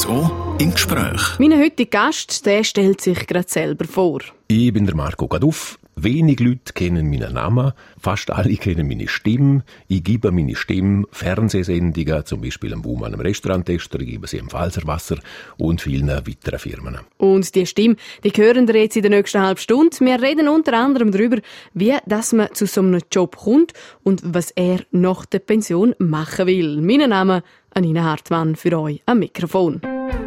[0.00, 1.38] RSO im Gespräch.
[1.38, 4.20] Mein heutiger Gast, der stellt sich gerade selber vor.
[4.48, 5.78] Ich bin der Marco Gaduff.
[5.94, 9.62] Wenig Leute kennen meinen Namen, fast alle kennen meine Stimme.
[9.88, 15.18] Ich gebe meine Stimme Fernsehsendungen, zum Beispiel am einem Restauranttester, ich gebe sie im Pfalzerwasser
[15.58, 17.00] und vielen weiteren Firmen.
[17.18, 19.98] Und die Stimme, die hören wir jetzt in der nächsten halben Stunde.
[20.00, 21.42] Wir reden unter anderem darüber,
[21.74, 26.46] wie dass man zu so einem Job kommt und was er nach der Pension machen
[26.46, 26.80] will.
[26.80, 27.42] Mein Name
[27.74, 29.80] Anina Hartmann für euch am Mikrofon.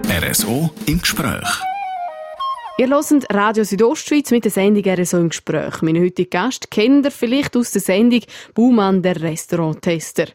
[0.10, 1.48] RSO im Gespräch.
[2.78, 5.82] Ihr hört Radio Südostschweiz mit der Sendung RSO im Gespräch.
[5.82, 8.22] Mein heutiger Gast kennt ihr vielleicht aus der Sendung
[8.54, 10.26] Baumann, der Restauranttester.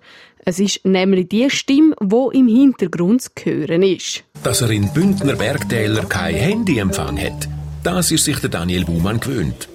[0.45, 4.25] Es ist nämlich die Stimme, die im Hintergrund zu hören ist.
[4.43, 7.49] Dass er in Bündner Bergtäler kein Handyempfang hat,
[7.83, 9.69] das ist sich der Daniel Baumann gewöhnt.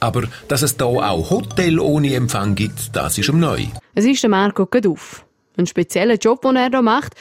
[0.00, 3.66] Aber dass es da auch Hotel ohne Empfang gibt, das ist ihm neu.
[3.94, 5.24] Es ist der Marco Gaduff.
[5.56, 7.14] Ein spezieller Job, den er hier macht,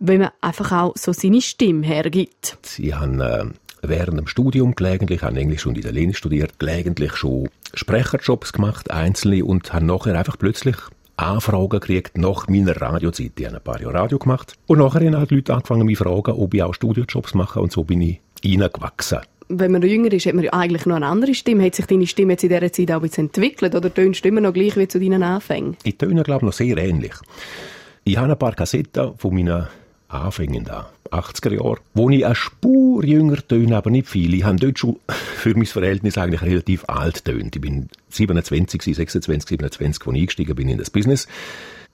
[0.00, 2.58] weil man einfach auch so seine Stimme hergibt.
[2.62, 3.44] Sie haben äh,
[3.82, 9.72] während dem Studium gelegentlich, haben Englisch und Italienisch studiert, gelegentlich schon Sprecherjobs gemacht, einzelne, und
[9.72, 10.76] haben nachher einfach plötzlich
[11.16, 13.32] Anfragen gekriegt nach meiner Radiozeit.
[13.38, 14.54] Ich habe ein paar Jahre Radio gemacht.
[14.66, 17.70] Und nachher haben halt Leute angefangen, mich zu fragen, ob ich auch Studiojobs mache, und
[17.70, 19.18] so bin ich reingewachsen.
[19.52, 21.64] Wenn man jünger ist, hat man ja eigentlich noch eine andere Stimme.
[21.64, 23.74] Hat sich deine Stimme jetzt in dieser Zeit auch bisschen entwickelt?
[23.74, 25.76] Oder tönst du immer noch gleich wie zu deinen Anfängen?
[25.82, 27.14] Ich töne, glaube ich, noch sehr ähnlich.
[28.04, 29.66] Ich habe ein paar Kassetten von meinen
[30.10, 34.34] Anfängen da, 80er Jahre, wo ich eine Spur jünger töne, aber nicht viel.
[34.34, 37.54] Ich habe dort schon für mein Verhältnis eigentlich relativ alt tönt.
[37.54, 41.28] Ich bin 27, 26, 27, als ich eingestiegen bin in das Business.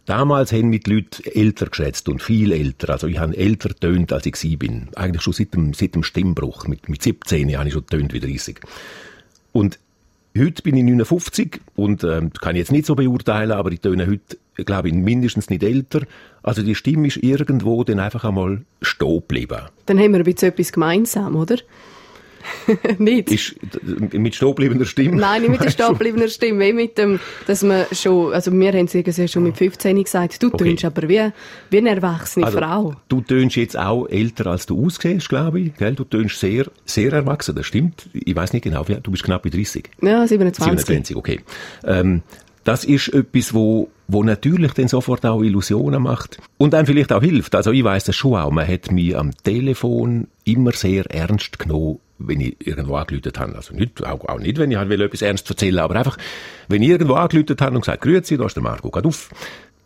[0.07, 2.91] Damals haben mich die Leute älter geschätzt und viel älter.
[2.91, 4.89] Also ich habe älter tönt, als ich sie bin.
[4.95, 6.69] Eigentlich schon seit dem, seit dem Stimmbruch.
[6.69, 8.61] Mit, mit 17 habe ich schon tönt wie 30.
[9.53, 9.79] Und
[10.39, 14.07] Heute bin ich 59 und ähm, kann ich jetzt nicht so beurteilen, aber ich töne
[14.07, 16.03] heute, glaube ich, mindestens nicht älter.
[16.43, 19.63] Also die Stimme ist irgendwo dann einfach einmal stehen geblieben.
[19.87, 21.57] Dann haben wir ein bisschen etwas gemeinsam, oder?
[22.99, 23.31] nicht?
[23.31, 23.57] Ist
[24.13, 25.17] mit stehbleibender Stimme?
[25.17, 28.87] Nein, nicht mit der stehbleibender Stimme, wie mit dem, dass man schon, also wir haben
[28.87, 30.65] es schon mit 15 gesagt, du okay.
[30.65, 31.31] tönst aber wie,
[31.71, 32.95] wie eine erwachsene also, Frau.
[33.09, 35.95] Du tönst jetzt auch älter, als du aussiehst, glaube ich, gell?
[35.95, 38.09] Du tönst sehr, sehr erwachsen, das stimmt.
[38.13, 39.91] Ich weiß nicht genau, du bist knapp bei 30.
[40.03, 40.65] Ja, 27.
[40.65, 41.41] 27, okay.
[41.85, 42.23] Ähm,
[42.67, 47.23] das ist etwas, wo, wo natürlich dann sofort auch Illusionen macht und einem vielleicht auch
[47.23, 47.55] hilft.
[47.55, 48.51] Also ich weiß das schon auch.
[48.51, 53.55] Man hat mich am Telefon immer sehr ernst genommen, wenn ich irgendwo angelütet habe.
[53.55, 56.17] Also nicht, auch, auch nicht, wenn ich halt etwas ernst erzählen aber einfach,
[56.69, 59.31] wenn ich irgendwo angelütet habe und gesagt, grüezi, da ist der Marco, geht auf,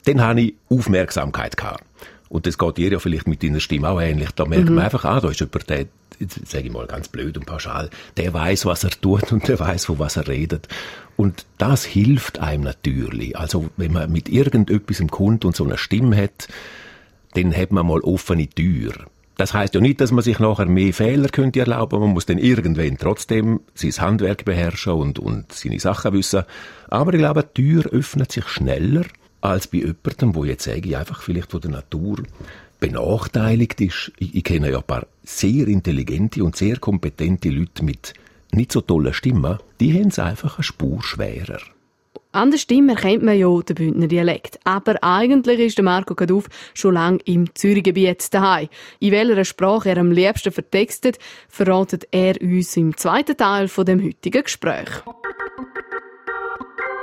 [0.04, 1.84] dann habe ich Aufmerksamkeit gehabt.
[2.28, 4.30] Und das geht dir ja vielleicht mit deiner Stimme auch ähnlich.
[4.30, 4.76] Da merkt mhm.
[4.76, 5.86] man einfach, ah, da ist jemand, der,
[6.46, 9.86] sage ich mal ganz blöd und pauschal, der weiß, was er tut und der weiß,
[9.86, 10.68] von was er redet.
[11.16, 13.36] Und das hilft einem natürlich.
[13.36, 16.46] Also, wenn man mit irgendetwas im kommt und so eine Stimme hat,
[17.34, 18.92] dann hat man mal offene Tür.
[19.40, 21.98] Das heißt ja nicht, dass man sich nachher mehr Fehler könnte erlauben.
[21.98, 26.42] Man muss dann irgendwann trotzdem sein Handwerk beherrschen und, und seine Sachen wissen.
[26.90, 29.06] Aber ich glaube, die Tür öffnet sich schneller
[29.40, 32.22] als bei jemandem, wo jetzt sage ich einfach vielleicht von der Natur
[32.80, 34.12] benachteiligt ist.
[34.18, 38.12] Ich, ich kenne ja ein paar sehr intelligente und sehr kompetente Leute mit
[38.52, 39.58] nicht so tollen Stimmen.
[39.80, 41.60] Die haben es einfach eine Spur schwerer.
[42.32, 44.60] An der Stimme erkennt man ja den Bündner Dialekt.
[44.62, 48.68] Aber eigentlich ist der Marco Gaduff schon lange im Zürichgebiet daheim.
[49.00, 54.00] In welcher Sprache er am liebsten vertextet, verratet er uns im zweiten Teil von dem
[54.00, 54.88] heutigen Gespräch.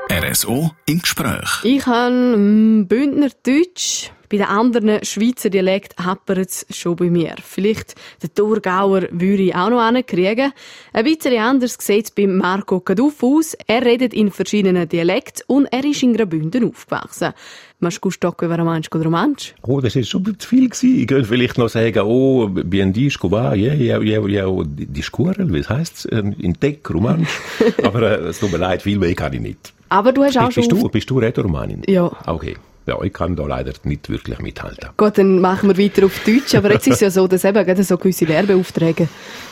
[0.10, 1.62] RSO im Gespräch.
[1.64, 4.12] Ich habe Bündner Deutsch.
[4.30, 7.36] Bei den anderen Schweizer Dialekt happert es schon bei mir.
[7.42, 10.52] Vielleicht den Thurgauer würde ich auch noch hinkriegen.
[10.92, 13.56] Ein bisschen anders sieht es bei Marco Kaduff aus.
[13.68, 17.34] Er redet in verschiedenen Dialekten und er ist in Graubünden aufgewachsen.
[17.80, 19.54] Machst du stocken über Romansch oder Romansch?
[19.62, 21.00] Oh, das ist schon zu viel gewesen.
[21.00, 25.54] Ich könnte vielleicht noch sagen, oh, bien disco va, ja, ja, ja, ja, die Skurrel,
[25.54, 26.06] wie heißt es?
[26.06, 27.30] In Deck, Romansch.
[27.84, 29.74] Aber äh, es tut mir leid, viel mehr kann ich nicht.
[29.90, 30.80] Aber du hast auch bist schon...
[30.80, 31.84] Du, bist du Rätoromanin?
[31.88, 32.12] Ja.
[32.26, 32.58] Okay.
[32.88, 34.90] Ja, ich kann da leider nicht wirklich mithalten.
[34.96, 36.56] Gut, dann machen wir weiter auf Deutsch.
[36.56, 39.10] Aber jetzt ist es ja so, dass eben so gewisse Werbeaufträge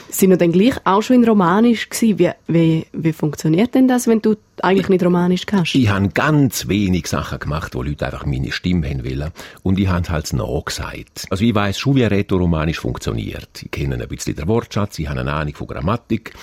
[0.10, 2.18] sind ja dann gleich auch schon in Romanisch gewesen.
[2.18, 5.76] Wie, wie, wie funktioniert denn das, wenn du eigentlich nicht Romanisch kannst?
[5.76, 9.32] Ich habe ganz wenig Sachen gemacht, wo Leute einfach meine Stimme haben wollen.
[9.64, 11.26] Und ich habe halt nachgesagt.
[11.30, 13.64] Also ich weiß schon, wie Rätoromanisch funktioniert.
[13.64, 16.34] Ich kenne ein bisschen den Wortschatz, ich habe eine Ahnung von Grammatik.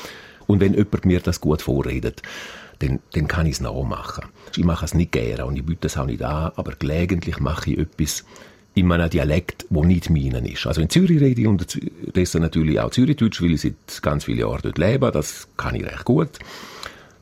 [0.47, 2.21] Und wenn jemand mir das gut vorredet,
[2.83, 4.25] dann, dann kann ich es nachmachen.
[4.57, 7.71] Ich mache es nicht gerne und ich biete es auch nicht an, aber gelegentlich mache
[7.71, 8.25] ich etwas
[8.75, 10.67] in meinem Dialekt, wo nicht meinen ist.
[10.67, 14.61] Also in Zürich rede ich unterdessen natürlich auch Zürichdeutsch, weil ich seit ganz vielen Jahren
[14.63, 15.11] dort lebe.
[15.11, 16.39] Das kann ich recht gut.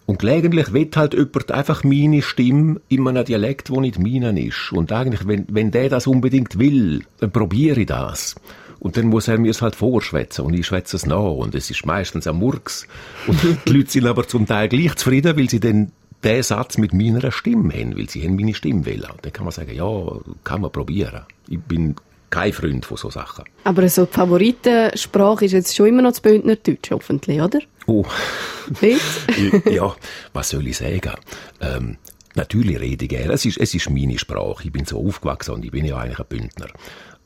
[0.06, 4.72] Und gelegentlich wird halt jemand einfach meine Stimme in einem Dialekt, wo nicht meinen ist.
[4.72, 8.34] Und eigentlich, wenn, wenn der das unbedingt will, dann probiere ich das.
[8.80, 11.70] Und dann muss er mir es halt vorschwätzen und ich schwätze es nach und es
[11.70, 12.88] ist meistens am Murks.
[13.26, 13.38] Und
[13.68, 15.92] die Leute sind aber zum Teil gleich zufrieden, weil sie dann
[16.24, 19.10] den Satz mit meiner Stimme haben, weil sie haben meine Stimme wählen.
[19.22, 19.86] Dann kann man sagen, ja,
[20.44, 21.22] kann man probieren.
[21.48, 21.94] Ich bin
[22.30, 23.44] kein Freund von so Sachen.
[23.64, 27.60] Aber so die Favoritensprache ist jetzt schon immer noch das Bündnerdeutsch, hoffentlich, oder?
[27.86, 28.04] Oh.
[29.68, 29.96] Ja,
[30.32, 31.12] was soll ich sagen?
[31.60, 31.96] Ähm,
[32.36, 33.32] natürlich rede ich gerne.
[33.32, 34.62] Es ist, es ist meine Sprache.
[34.64, 36.68] Ich bin so aufgewachsen und ich bin ja eigentlich ein Bündner.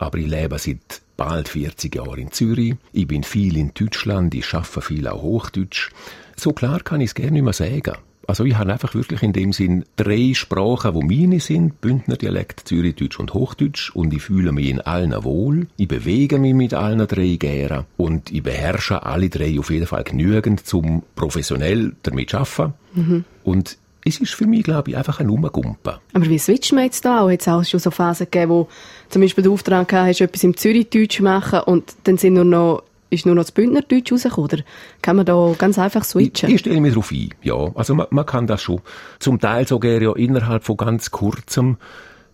[0.05, 2.75] Aber ich lebe seit bald 40 Jahren in Zürich.
[2.93, 4.35] Ich bin viel in Deutschland.
[4.35, 5.91] Ich arbeite viel auch Hochdeutsch.
[6.37, 7.95] So klar kann ich es gerne nicht mehr sagen.
[8.27, 12.69] Also ich habe einfach wirklich in dem Sinn drei Sprachen, wo meine sind, Bündner Dialekt,
[12.69, 15.69] Zürichdeutsch und Hochdeutsch und ich fühle mich in allen wohl.
[15.79, 20.05] Ich bewege mich mit allen drei gerne und ich beherrsche alle drei auf jeden Fall
[20.05, 22.75] genügend, zum professionell damit zu arbeiten.
[22.95, 23.25] Mhm.
[23.43, 25.95] Und es ist für mich, glaube ich, einfach ein Nummergumpen.
[26.13, 27.29] Aber wie switcht man jetzt da?
[27.29, 28.69] Hat es auch schon so Phasen gegeben, wo
[29.09, 33.27] zum Beispiel der Auftrag hast, etwas im Zürichdeutsch machen und dann sind nur noch ist
[33.27, 34.63] nur noch das Bündnerdeutsch rausgekommen, oder
[35.01, 36.49] kann man da ganz einfach switchen?
[36.49, 37.71] Ich, ich stelle mich darauf ein, ja.
[37.75, 38.81] Also man, man, kann das schon.
[39.21, 41.77] Zum Teil sogar ja innerhalb von ganz kurzem.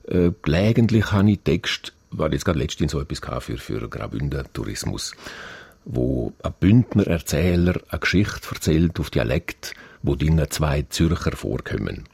[0.08, 5.12] Äh, gelegentlich habe ich Text, war jetzt gerade letztens so etwas für, für Graubünden Tourismus,
[5.84, 12.04] wo ein Bündner Erzähler eine Geschichte erzählt auf Dialekt, wo drinnen zwei Zürcher vorkommen.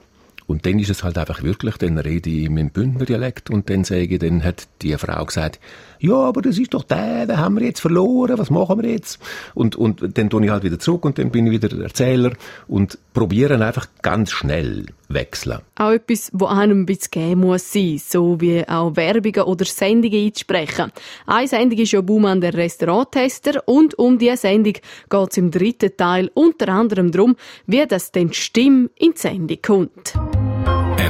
[0.46, 3.68] Und dann ist es halt einfach wirklich, dann rede ich mit dem Bündner Dialekt und
[3.68, 5.58] dann sage ich, dann hat die Frau gesagt,
[5.98, 9.18] ja, aber das ist doch der, den haben wir jetzt verloren, was machen wir jetzt?
[9.54, 12.32] Und, und dann tue ich halt wieder zurück und dann bin ich wieder Erzähler
[12.68, 15.60] und probieren einfach ganz schnell wechseln.
[15.76, 20.26] Auch etwas, wo einem ein bisschen geben muss sein, so wie auch Werbungen oder Sendungen
[20.26, 20.92] einzusprechen.
[21.26, 25.96] Eine Sendung ist ja Baumann der Restauranttester und um diese Sendung geht es im dritten
[25.96, 30.14] Teil unter anderem darum, wie das denn Stimme in die Sendung kommt.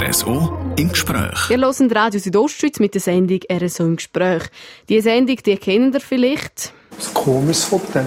[0.06, 1.48] RSO im Gespräch.
[1.48, 4.44] Wir hören Radio Südostschweiz mit der Sendung RSO im Gespräch.
[4.88, 6.72] Diese Sendung, die kennt ihr vielleicht.
[6.96, 8.00] Das komisches Foto.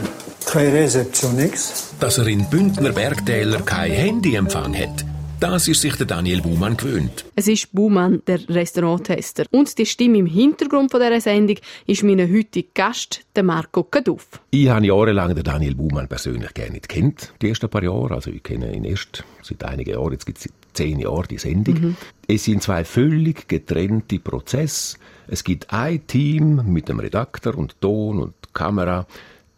[0.45, 1.93] Keine Rezeption, nichts.
[1.99, 5.03] Dass er in Bündner Bergtäler kein Handyempfang hat,
[5.39, 7.23] das ist sich der Daniel Buhmann gewöhnt.
[7.35, 9.45] Es ist Buhmann, der Restauranttester.
[9.51, 11.55] Und die Stimme im Hintergrund von dieser Sendung
[11.87, 14.41] ist mein heutiger Gast, der Marco Kaduff.
[14.51, 18.15] Ich habe jahrelang den Daniel Buhmann persönlich gerne nicht kennt, die ersten paar Jahre.
[18.15, 21.75] Also ich kenne ihn erst seit einigen Jahren, jetzt gibt es zehn Jahre die Sendung.
[21.75, 21.97] Mhm.
[22.27, 24.97] Es sind zwei völlig getrennte Prozesse.
[25.27, 29.07] Es gibt ein Team mit dem Redakteur und Ton und Kamera,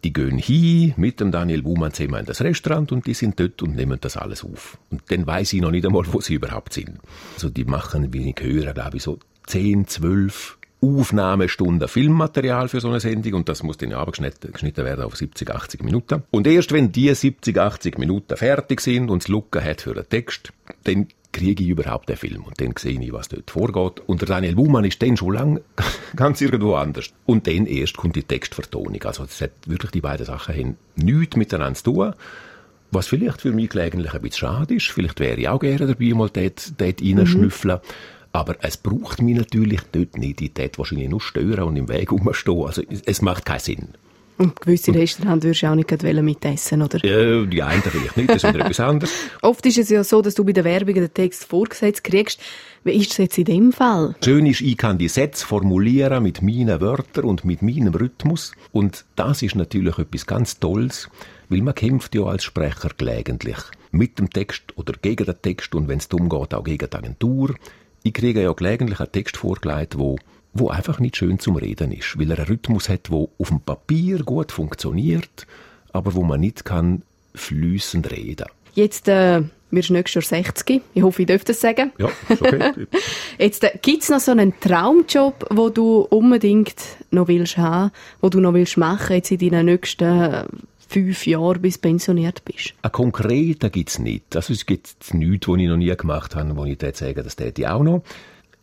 [0.03, 3.61] die gehen hin mit dem Daniel Buhmann zusammen in das Restaurant und die sind dort
[3.61, 4.77] und nehmen das alles auf.
[4.89, 6.99] Und dann weiß ich noch nicht einmal, wo sie überhaupt sind.
[7.35, 12.89] Also die machen, wie ich höre, glaube ich, so 10, 12 Aufnahmestunden Filmmaterial für so
[12.89, 16.23] eine Sendung und das muss dann abgeschnitten werden auf 70, 80 Minuten.
[16.31, 20.09] Und erst wenn die 70, 80 Minuten fertig sind und es Lücken hat für den
[20.09, 20.51] Text,
[20.83, 24.01] dann kriege ich überhaupt den Film und dann sehe ich, was dort vorgeht.
[24.07, 25.61] Und der Daniel Buhmann ist dann schon lang
[26.15, 27.13] ganz irgendwo anders.
[27.25, 29.01] Und dann erst kommt die Textvertonung.
[29.03, 32.13] Also es hat wirklich die beiden Sachen haben nichts miteinander zu tun.
[32.91, 34.87] Was vielleicht für mich gelegentlich ein bisschen schade ist.
[34.87, 37.77] Vielleicht wäre ich auch gerne dabei, mal dort, dort reinschnüffeln.
[37.77, 37.81] Mhm.
[38.33, 40.41] Aber es braucht mich natürlich dort nicht.
[40.41, 42.65] Ich dort wahrscheinlich nur stören und im Weg rumstehen.
[42.65, 43.87] Also es macht keinen Sinn.
[44.41, 46.97] Und gewisse Restaurants würdest du auch nicht mitessen, oder?
[47.05, 49.13] Ja, die einen vielleicht nicht, das ist etwas anderes.
[49.43, 52.41] Oft ist es ja so, dass du bei der Werbung den Text vorgesetzt kriegst.
[52.83, 54.15] Wie ist es jetzt in dem Fall?
[54.25, 58.53] Schön ist, ich kann die Sätze formulieren mit meinen Wörtern und mit meinem Rhythmus.
[58.71, 61.07] Und das ist natürlich etwas ganz Tolles,
[61.49, 63.59] weil man kämpft ja als Sprecher gelegentlich
[63.91, 66.97] mit dem Text oder gegen den Text und wenn es darum geht, auch gegen die
[66.97, 67.53] Agentur.
[68.01, 70.17] Ich kriege ja gelegentlich einen Text vorgelegt, wo
[70.53, 73.61] wo einfach nicht schön zum Reden ist, weil er einen Rhythmus hat, wo auf dem
[73.61, 75.47] Papier gut funktioniert,
[75.93, 77.03] aber wo man nicht kann
[77.33, 78.47] flüssend reden.
[78.73, 79.41] Jetzt äh,
[79.71, 80.81] wirst du nächstes Jahr 60.
[80.93, 81.91] Ich hoffe, ich darf das sagen.
[81.97, 82.71] Ja, ist okay.
[83.37, 86.75] Jetzt äh, gibt es noch so einen Traumjob, wo du unbedingt
[87.11, 87.91] noch willst haben,
[88.21, 90.45] wo du noch willst machen jetzt in deinen nächsten
[90.87, 92.73] fünf Jahren, bis du pensioniert bist?
[92.81, 94.35] Ein konkreter gibt es nicht.
[94.35, 97.35] Also es gibt nichts, was ich noch nie gemacht habe, wo ich dir sage, das
[97.35, 98.03] täte ich auch noch.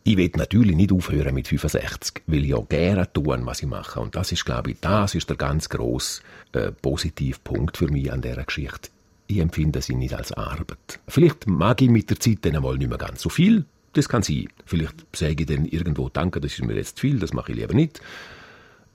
[0.08, 4.00] Ich will natürlich nicht aufhören mit 65, weil ich auch gerne tun, was ich mache.
[4.00, 6.22] Und das ist, glaube ich, das ist der ganz grosse
[6.52, 8.88] äh, Positivpunkt für mich an dieser Geschichte.
[9.26, 10.98] Ich empfinde sie nicht als Arbeit.
[11.08, 13.66] Vielleicht mag ich mit der Zeit dann einmal nicht mehr ganz so viel.
[13.92, 14.48] Das kann sein.
[14.64, 17.58] Vielleicht sage ich dann irgendwo, danke, das ist mir jetzt zu viel, das mache ich
[17.58, 18.00] lieber nicht.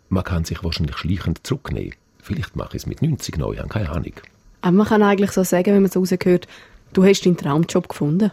[0.09, 1.93] Man kann sich wahrscheinlich schleichend zurücknehmen.
[2.23, 4.13] Vielleicht mache ich es mit 90 neu, ich habe keine Ahnung.
[4.61, 6.47] Aber man kann eigentlich so sagen, wenn man es rausgehört,
[6.93, 8.31] du hast deinen Traumjob gefunden.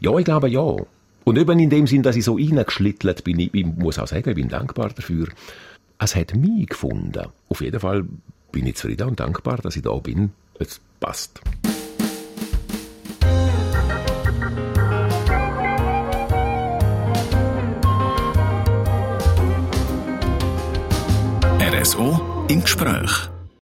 [0.00, 0.76] Ja, ich glaube ja.
[1.24, 4.28] Und eben in dem Sinn, dass ich so reingeschlittelt bin, ich, ich muss auch sagen,
[4.28, 5.28] ich bin dankbar dafür.
[5.98, 7.28] Es hat mich gefunden.
[7.48, 8.04] Auf jeden Fall
[8.50, 10.32] bin ich zufrieden und dankbar, dass ich da bin.
[10.58, 11.40] Es passt.
[21.60, 23.31] RSO im Gespräch.